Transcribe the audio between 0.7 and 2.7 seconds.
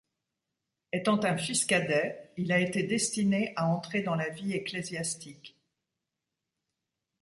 Étant un fils cadet, il a